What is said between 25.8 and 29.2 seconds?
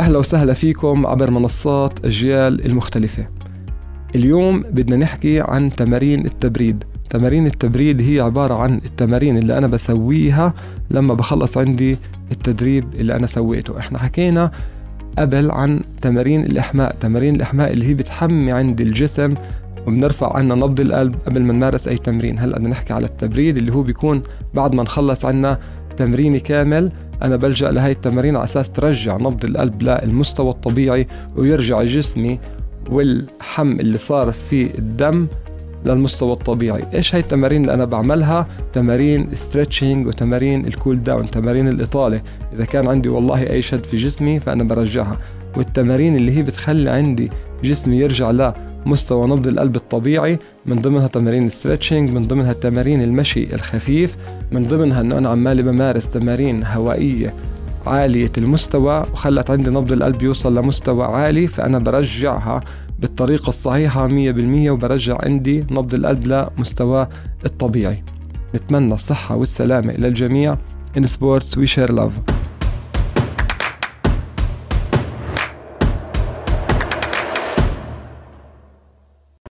تمريني كامل أنا بلجأ لهاي التمارين على أساس ترجع